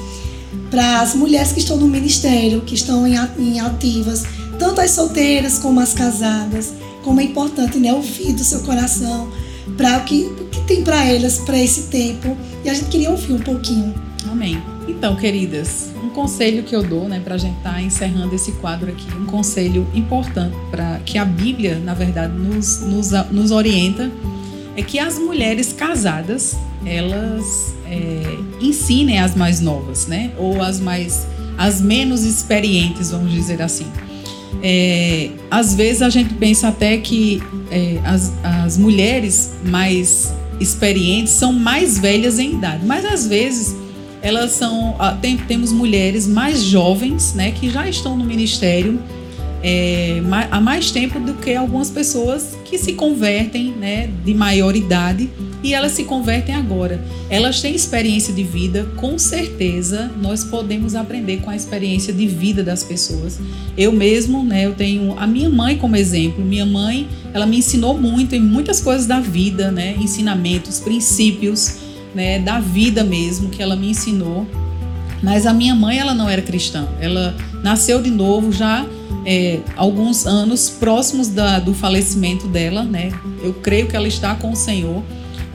[0.69, 4.25] para as mulheres que estão no ministério, que estão em, em ativas,
[4.59, 9.44] tanto as solteiras como as casadas, como é importante né, ouvir do seu coração
[9.78, 12.38] para o que, o que tem para elas para esse tempo.
[12.63, 13.93] E a gente queria ouvir um pouquinho.
[14.30, 14.62] Amém.
[14.88, 18.51] Então, queridas, um conselho que eu dou, né, para a gente estar tá encerrando esse
[18.54, 24.12] quadro aqui, um conselho importante para que a Bíblia, na verdade, nos, nos, nos orienta,
[24.75, 31.25] é que as mulheres casadas elas é, ensinem as mais novas, né, ou as mais
[31.58, 33.88] as menos experientes, vamos dizer assim.
[34.63, 37.41] É, às vezes a gente pensa até que
[37.72, 43.76] é, as, as mulheres mais experientes são mais velhas em idade, mas às vezes
[44.22, 49.00] elas são ah, tem, temos mulheres mais jovens, né, que já estão no ministério
[49.67, 55.28] é, há mais tempo do que algumas pessoas que se convertem, né, de maior idade
[55.63, 57.04] e elas se convertem agora.
[57.32, 62.63] Elas têm experiência de vida, com certeza nós podemos aprender com a experiência de vida
[62.63, 63.39] das pessoas.
[63.75, 66.45] Eu mesmo, né, eu tenho a minha mãe como exemplo.
[66.45, 71.78] Minha mãe, ela me ensinou muito em muitas coisas da vida, né, ensinamentos, princípios,
[72.13, 74.45] né, da vida mesmo que ela me ensinou.
[75.25, 76.88] Mas a minha mãe, ela não era cristã.
[77.01, 78.85] Ela nasceu de novo já
[79.25, 83.11] é, alguns anos próximos da, do falecimento dela, né?
[83.43, 85.03] Eu creio que ela está com o Senhor.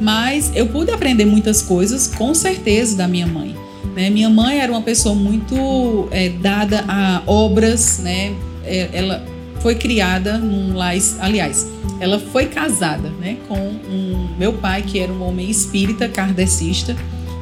[0.00, 3.54] Mas eu pude aprender muitas coisas, com certeza, da minha mãe.
[3.94, 4.10] Né?
[4.10, 8.34] Minha mãe era uma pessoa muito é, dada a obras, né?
[8.64, 9.24] É, ela
[9.60, 11.68] foi criada num lar, aliás,
[12.00, 16.96] ela foi casada, né, com um meu pai que era um homem espírita kardecista.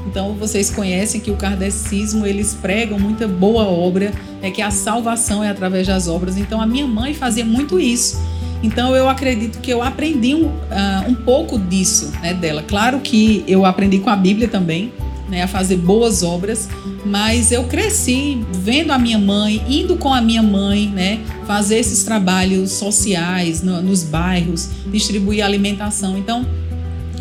[0.09, 5.45] Então vocês conhecem que o kardecismo eles pregam muita boa obra, é que a salvação
[5.45, 6.39] é através das obras.
[6.39, 8.19] Então a minha mãe fazia muito isso.
[8.63, 12.65] Então eu acredito que eu aprendi um, uh, um pouco disso né, dela.
[12.67, 14.93] Claro que eu aprendi com a Bíblia também,
[15.29, 16.69] né, a fazer boas obras,
[17.05, 22.03] mas eu cresci vendo a minha mãe, indo com a minha mãe, né, fazer esses
[22.03, 26.17] trabalhos sociais no, nos bairros, distribuir alimentação.
[26.17, 26.47] Então,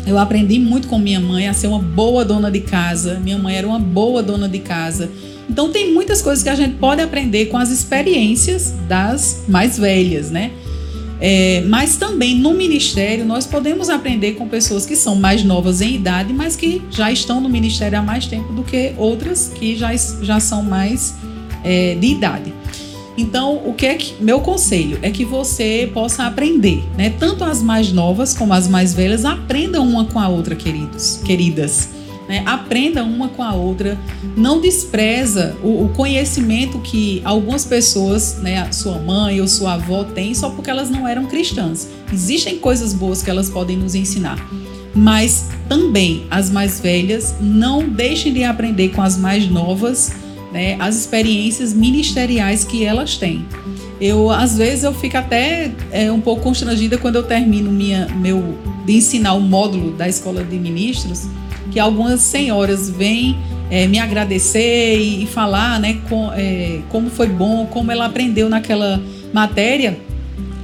[0.08, 3.20] eu aprendi muito com minha mãe a ser uma boa dona de casa.
[3.20, 5.10] Minha mãe era uma boa dona de casa.
[5.50, 10.30] Então, tem muitas coisas que a gente pode aprender com as experiências das mais velhas,
[10.30, 10.52] né?
[11.20, 15.96] É, mas também no ministério nós podemos aprender com pessoas que são mais novas em
[15.96, 19.90] idade, mas que já estão no ministério há mais tempo do que outras que já,
[20.22, 21.16] já são mais
[21.64, 22.54] é, de idade.
[23.18, 27.10] Então, o que é que meu conselho é que você possa aprender, né?
[27.10, 31.88] Tanto as mais novas como as mais velhas aprendam uma com a outra, queridos, queridas.
[32.28, 32.44] Né?
[32.46, 33.98] Aprenda uma com a outra.
[34.36, 40.32] Não despreza o, o conhecimento que algumas pessoas, né, sua mãe ou sua avó têm
[40.32, 41.88] só porque elas não eram cristãs.
[42.12, 44.38] Existem coisas boas que elas podem nos ensinar.
[44.94, 50.12] Mas também as mais velhas não deixem de aprender com as mais novas
[50.52, 53.46] né, as experiências ministeriais que elas têm.
[54.00, 58.56] Eu às vezes eu fico até é, um pouco constrangida quando eu termino minha, meu
[58.86, 61.28] de ensinar o módulo da escola de ministros
[61.70, 63.36] que algumas senhoras vêm
[63.70, 68.48] é, me agradecer e, e falar né, com, é, como foi bom, como ela aprendeu
[68.48, 69.00] naquela
[69.32, 69.98] matéria.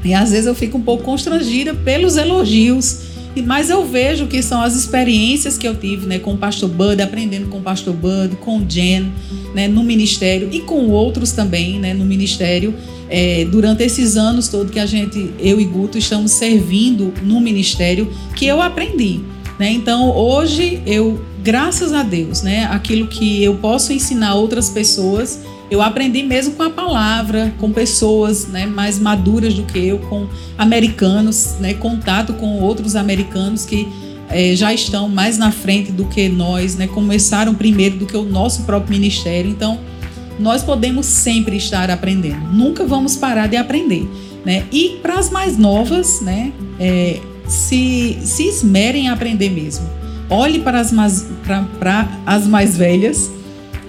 [0.04, 4.60] E às vezes eu fico um pouco constrangida pelos elogios, mas eu vejo que são
[4.60, 8.36] as experiências que eu tive né, com o pastor Bud, aprendendo com o pastor Bud,
[8.36, 9.12] com o Jen,
[9.54, 12.74] né, no ministério e com outros também né, no ministério.
[13.08, 18.10] É, durante esses anos todos que a gente, eu e Guto, estamos servindo no ministério,
[18.34, 19.20] que eu aprendi.
[19.58, 19.70] Né?
[19.70, 25.40] Então, hoje, eu, graças a Deus, né, aquilo que eu posso ensinar outras pessoas,
[25.74, 30.28] eu aprendi mesmo com a palavra, com pessoas né, mais maduras do que eu, com
[30.56, 33.88] americanos, né, contato com outros americanos que
[34.30, 38.22] é, já estão mais na frente do que nós, né, começaram primeiro do que o
[38.22, 39.50] nosso próprio ministério.
[39.50, 39.80] Então,
[40.38, 44.08] nós podemos sempre estar aprendendo, nunca vamos parar de aprender.
[44.44, 44.64] Né?
[44.70, 49.90] E para as mais novas, né, é, se, se esmerem a aprender mesmo.
[50.30, 53.30] Olhe para as, mais, para, para as mais velhas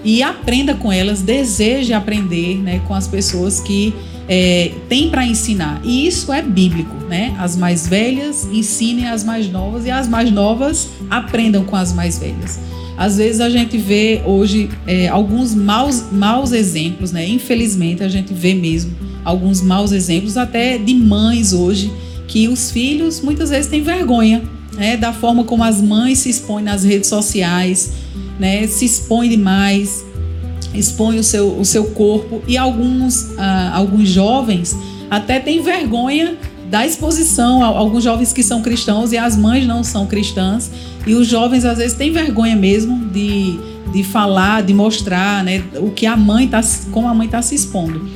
[0.06, 3.92] e aprenda com elas, deseje aprender né, com as pessoas que
[4.28, 5.80] é, têm para ensinar.
[5.84, 7.34] E isso é bíblico, né?
[7.38, 12.20] As mais velhas ensinem as mais novas e as mais novas aprendam com as mais
[12.20, 12.58] velhas.
[12.96, 17.28] Às vezes a gente vê hoje é, alguns maus, maus exemplos, né?
[17.28, 21.92] Infelizmente a gente vê mesmo alguns maus exemplos até de mães hoje
[22.28, 24.42] que os filhos muitas vezes têm vergonha
[24.74, 27.92] né, da forma como as mães se expõem nas redes sociais,
[28.38, 30.04] né, se expõem demais,
[30.74, 32.42] expõem o seu, o seu corpo.
[32.46, 34.76] E alguns, ah, alguns jovens
[35.10, 36.36] até têm vergonha
[36.70, 40.70] da exposição, alguns jovens que são cristãos e as mães não são cristãs.
[41.06, 43.58] E os jovens às vezes têm vergonha mesmo de,
[43.92, 47.54] de falar, de mostrar né, o que a mãe está, como a mãe está se
[47.54, 48.08] expondo.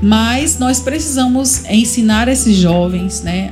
[0.00, 3.50] Mas nós precisamos ensinar esses jovens, né,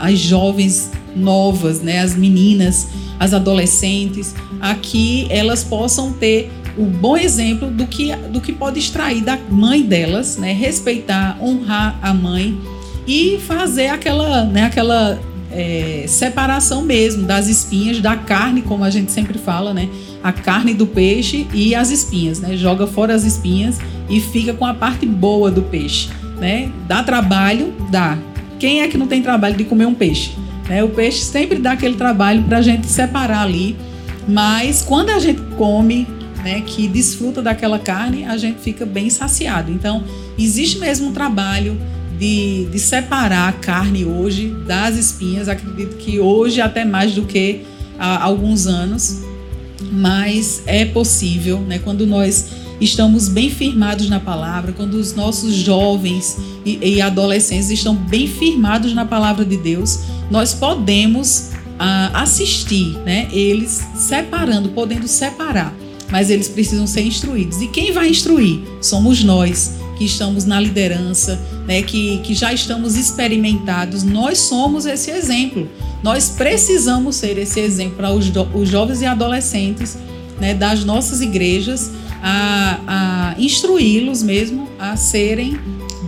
[0.00, 7.16] as jovens novas, né, as meninas, as adolescentes, a que elas possam ter o bom
[7.16, 12.58] exemplo do que, do que pode extrair da mãe delas, né, respeitar, honrar a mãe
[13.06, 15.20] e fazer aquela, né, aquela
[15.52, 19.88] é, separação mesmo das espinhas, da carne, como a gente sempre fala, né?
[20.22, 22.56] A carne do peixe e as espinhas, né?
[22.56, 26.70] Joga fora as espinhas e fica com a parte boa do peixe, né?
[26.88, 28.18] Dá trabalho, dá.
[28.58, 30.30] Quem é que não tem trabalho de comer um peixe?
[30.68, 30.82] Né?
[30.82, 33.76] O peixe sempre dá aquele trabalho para a gente separar ali,
[34.28, 36.06] mas quando a gente come,
[36.44, 39.70] né, que desfruta daquela carne, a gente fica bem saciado.
[39.70, 40.04] Então,
[40.38, 41.80] existe mesmo um trabalho
[42.18, 45.48] de, de separar a carne hoje das espinhas.
[45.48, 47.62] Acredito que hoje até mais do que
[47.98, 49.22] há alguns anos,
[49.90, 51.78] mas é possível, né?
[51.78, 52.48] Quando nós
[52.82, 58.94] estamos bem firmados na palavra, quando os nossos jovens e, e adolescentes estão bem firmados
[58.94, 63.28] na palavra de Deus, nós podemos ah, assistir, né?
[63.32, 65.74] Eles separando, podendo separar
[66.12, 67.62] mas eles precisam ser instruídos.
[67.62, 68.60] E quem vai instruir?
[68.82, 74.02] Somos nós que estamos na liderança, né, que, que já estamos experimentados.
[74.02, 75.66] Nós somos esse exemplo.
[76.02, 79.96] Nós precisamos ser esse exemplo para os, os jovens e adolescentes
[80.38, 81.90] né, das nossas igrejas,
[82.22, 85.58] a, a instruí-los mesmo a serem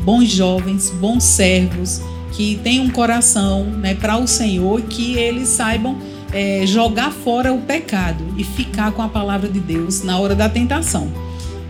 [0.04, 2.00] bons jovens, bons servos,
[2.32, 5.96] que tenham um coração né, para o Senhor que eles saibam
[6.32, 10.48] é, jogar fora o pecado e ficar com a palavra de Deus na hora da
[10.48, 11.10] tentação.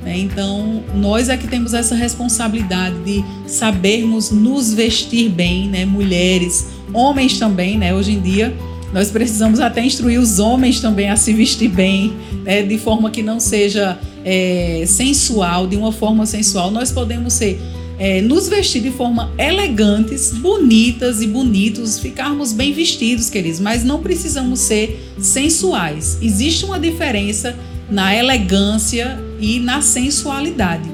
[0.03, 0.19] Né?
[0.19, 5.85] Então, nós é que temos essa responsabilidade de sabermos nos vestir bem, né?
[5.85, 7.95] mulheres, homens também, né?
[7.95, 8.55] hoje em dia.
[8.93, 12.15] Nós precisamos até instruir os homens também a se vestir bem,
[12.45, 12.63] né?
[12.63, 16.71] de forma que não seja é, sensual, de uma forma sensual.
[16.71, 17.61] Nós podemos ser
[17.99, 24.03] é, nos vestir de forma elegantes, bonitas e bonitos, ficarmos bem vestidos, queridos, mas não
[24.03, 26.19] precisamos ser sensuais.
[26.21, 27.57] Existe uma diferença
[27.91, 30.89] na elegância e na sensualidade.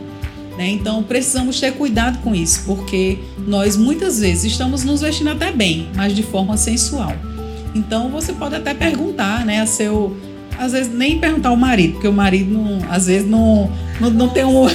[0.59, 0.71] Né?
[0.71, 5.89] Então precisamos ter cuidado com isso, porque nós muitas vezes estamos nos vestindo até bem,
[5.95, 7.15] mas de forma sensual.
[7.75, 10.17] Então você pode até perguntar, né, a seu
[10.61, 14.29] às vezes nem perguntar ao marido, porque o marido não, às vezes não, não, não
[14.29, 14.67] tem um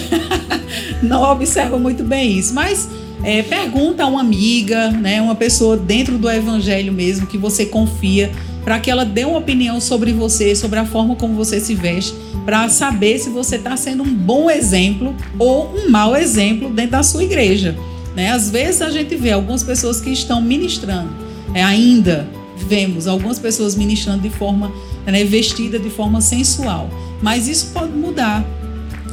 [1.04, 2.90] não observa muito bem isso, mas
[3.24, 8.32] é, pergunta a uma amiga, né, uma pessoa dentro do evangelho mesmo que você confia,
[8.64, 12.16] para que ela dê uma opinião sobre você, sobre a forma como você se veste,
[12.44, 17.04] para saber se você está sendo um bom exemplo ou um mau exemplo dentro da
[17.04, 17.78] sua igreja.
[18.16, 18.32] Né?
[18.32, 21.12] Às vezes a gente vê algumas pessoas que estão ministrando,
[21.54, 22.28] é, ainda
[22.58, 24.72] vemos algumas pessoas ministrando de forma
[25.06, 26.90] né, vestida de forma sensual,
[27.22, 28.46] mas isso pode mudar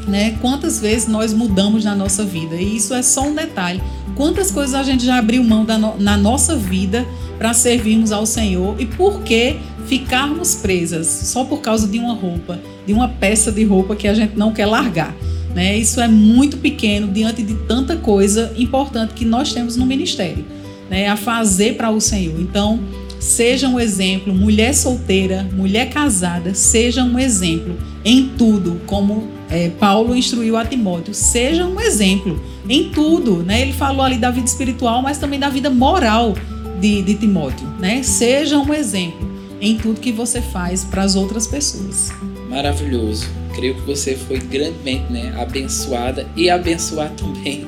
[0.07, 0.37] né?
[0.41, 2.57] Quantas vezes nós mudamos na nossa vida?
[2.57, 3.83] E isso é só um detalhe.
[4.15, 7.07] Quantas coisas a gente já abriu mão no, na nossa vida
[7.39, 12.61] para servirmos ao Senhor e por que ficarmos presas só por causa de uma roupa,
[12.87, 15.15] de uma peça de roupa que a gente não quer largar?
[15.55, 15.77] Né?
[15.77, 20.45] Isso é muito pequeno diante de tanta coisa importante que nós temos no ministério,
[20.89, 21.09] né?
[21.09, 22.41] A fazer para o Senhor.
[22.41, 22.81] Então,
[23.23, 30.17] seja um exemplo, mulher solteira, mulher casada, seja um exemplo em tudo, como é, Paulo
[30.17, 33.63] instruiu a Timóteo, seja um exemplo em tudo, né?
[33.63, 36.35] Ele falou ali da vida espiritual, mas também da vida moral
[36.81, 38.03] de, de Timóteo, né?
[38.03, 42.11] Seja um exemplo em tudo que você faz para as outras pessoas.
[42.51, 43.29] Maravilhoso.
[43.55, 47.67] Creio que você foi grandemente né, abençoada e abençoar também.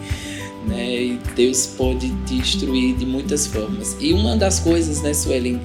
[0.66, 1.02] Né?
[1.02, 3.96] E Deus pode te instruir de muitas formas.
[4.00, 5.60] E uma das coisas, né, Suelen,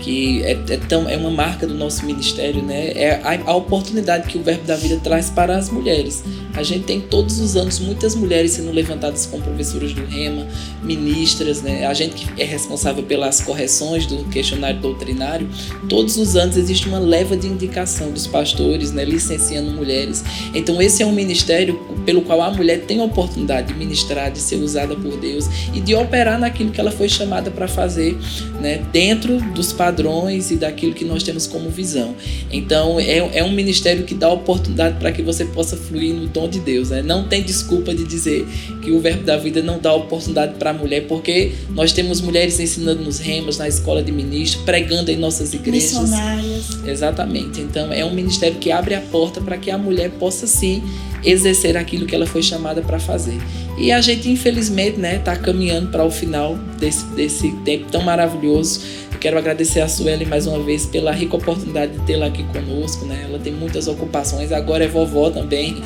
[0.00, 2.92] que é, é, tão, é uma marca do nosso ministério, né?
[2.94, 6.24] É a, a, oportunidade que o Verbo da Vida traz para as mulheres.
[6.54, 10.46] A gente tem todos os anos muitas mulheres sendo levantadas como professoras do REMA,
[10.82, 11.86] ministras, né?
[11.86, 15.48] A gente que é responsável pelas correções do questionário doutrinário,
[15.88, 19.04] todos os anos existe uma leva de indicação dos pastores, né?
[19.04, 20.24] Licenciando mulheres.
[20.54, 24.38] Então esse é um ministério pelo qual a mulher tem a oportunidade de ministrar, de
[24.38, 28.16] ser usada por Deus e de operar naquilo que ela foi chamada para fazer,
[28.60, 28.82] né?
[28.92, 32.14] Dentro dos padrões padrões e daquilo que nós temos como visão.
[32.50, 36.48] Então, é, é um ministério que dá oportunidade para que você possa fluir no dom
[36.48, 36.90] de Deus.
[36.90, 37.02] Né?
[37.02, 38.46] Não tem desculpa de dizer
[38.82, 42.60] que o Verbo da Vida não dá oportunidade para a mulher, porque nós temos mulheres
[42.60, 45.98] ensinando nos remos, na escola de ministro, pregando em nossas igrejas.
[45.98, 46.66] Missionárias.
[46.86, 47.60] Exatamente.
[47.60, 50.82] Então, é um ministério que abre a porta para que a mulher possa sim
[51.24, 53.38] exercer aquilo que ela foi chamada para fazer.
[53.76, 58.80] E a gente, infelizmente, né, está caminhando para o final desse, desse tempo tão maravilhoso
[59.20, 63.26] Quero agradecer a Sueli mais uma vez pela rica oportunidade de tê-la aqui conosco, né?
[63.28, 65.82] Ela tem muitas ocupações, agora é vovó também.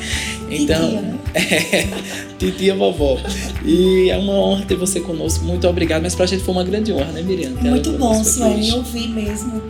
[0.49, 1.19] Então, titia, né?
[1.33, 1.87] é,
[2.37, 3.17] titia vovó.
[3.63, 5.45] E é uma honra ter você conosco.
[5.45, 7.51] Muito obrigado, mas pra gente foi uma grande honra, né, Miriam?
[7.61, 9.61] Muito bom, Sueli, ouvir mesmo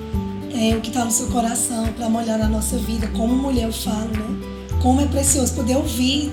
[0.55, 3.07] é, o que está no seu coração para molhar na nossa vida.
[3.07, 4.37] Como mulher eu falo, né?
[4.81, 6.31] Como é precioso poder ouvir.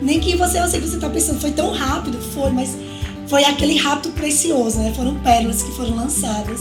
[0.00, 2.76] Nem que você, eu sei que você está pensando, foi tão rápido, foi, mas
[3.26, 4.92] foi aquele rato precioso, né?
[4.94, 6.60] Foram pérolas que foram lançadas.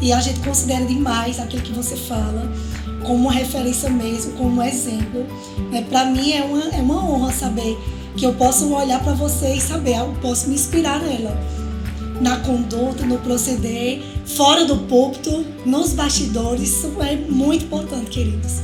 [0.00, 2.50] E a gente considera demais aquilo que você fala
[3.02, 5.26] como uma referência mesmo, como exemplo.
[5.72, 7.78] É, para mim é uma, é uma honra saber
[8.16, 11.38] que eu posso olhar para você e saber, eu posso me inspirar nela.
[12.20, 18.60] Na conduta, no proceder, fora do púlpito, nos bastidores, isso é muito importante, queridos.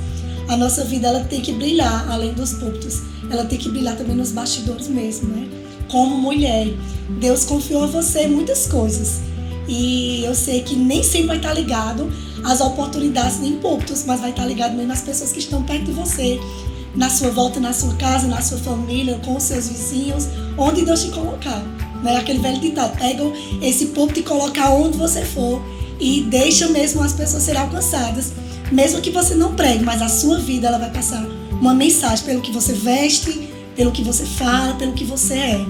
[0.49, 4.17] A nossa vida ela tem que brilhar além dos púlpitos, ela tem que brilhar também
[4.17, 5.49] nos bastidores mesmo, né?
[5.93, 6.75] como mulher.
[7.21, 9.21] Deus confiou a você muitas coisas.
[9.69, 12.11] E eu sei que nem sempre vai estar ligado
[12.45, 15.93] às oportunidades nem púlpitos, mas vai estar ligado mesmo às pessoas que estão perto de
[15.93, 16.41] você,
[16.95, 21.05] na sua volta, na sua casa, na sua família, com os seus vizinhos, onde Deus
[21.05, 21.63] te colocar.
[22.03, 22.17] Né?
[22.17, 23.23] Aquele velho ditado, pega
[23.63, 25.63] esse púlpito e coloca onde você for
[26.01, 28.33] e deixa mesmo as pessoas serem alcançadas.
[28.71, 32.41] Mesmo que você não pregue, mas a sua vida ela vai passar uma mensagem pelo
[32.41, 35.67] que você veste, pelo que você fala, pelo que você é.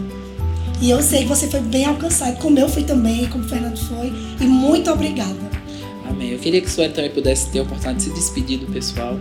[0.83, 3.78] E eu sei que você foi bem alcançado, como eu fui também, como o Fernando
[3.78, 4.12] foi.
[4.41, 5.39] E muito obrigada.
[6.11, 6.30] Amém.
[6.30, 9.16] Eu queria que o Sueli também pudesse ter a oportunidade de se despedir do pessoal.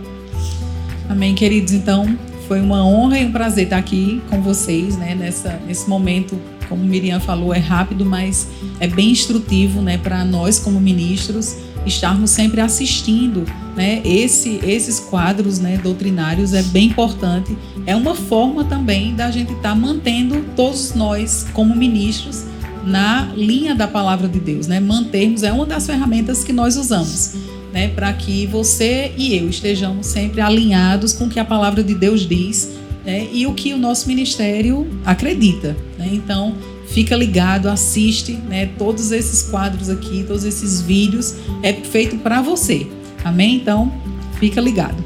[1.08, 1.72] Amém, queridos.
[1.72, 6.36] Então, foi uma honra e um prazer estar aqui com vocês, né, nessa, nesse momento.
[6.68, 8.48] Como Miriam falou, é rápido, mas
[8.80, 13.44] é bem instrutivo, né, para nós como ministros estarmos sempre assistindo,
[13.76, 17.56] né, esse, esses quadros, né, doutrinários é bem importante.
[17.86, 22.44] É uma forma também da gente estar tá mantendo todos nós como ministros
[22.84, 24.80] na linha da palavra de Deus, né?
[24.80, 27.36] Mantermos é uma das ferramentas que nós usamos
[27.72, 31.94] né, para que você e eu estejamos sempre alinhados com o que a palavra de
[31.94, 32.70] Deus diz
[33.04, 35.76] né, e o que o nosso ministério acredita.
[35.98, 36.10] Né?
[36.12, 36.54] Então,
[36.86, 42.86] fica ligado, assiste né, todos esses quadros aqui, todos esses vídeos, é feito para você.
[43.24, 43.56] Amém?
[43.56, 43.92] Então,
[44.38, 45.02] fica ligado.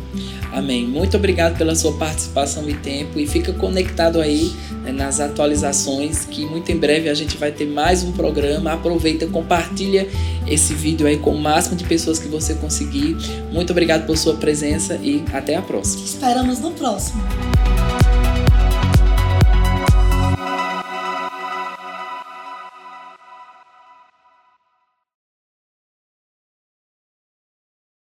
[0.57, 0.87] Amém.
[0.87, 6.47] Muito obrigado pela sua participação e tempo e fica conectado aí né, nas atualizações que
[6.47, 8.73] muito em breve a gente vai ter mais um programa.
[8.73, 10.09] Aproveita, compartilha
[10.47, 13.17] esse vídeo aí com o máximo de pessoas que você conseguir.
[13.53, 16.05] Muito obrigado por sua presença e até a próxima.
[16.07, 17.23] Esperamos no próximo.